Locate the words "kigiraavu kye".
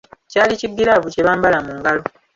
0.59-1.21